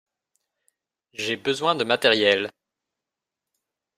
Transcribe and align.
J’ai 1.13 1.35
besoin 1.35 1.75
de 1.75 1.83
matériels. 1.83 2.51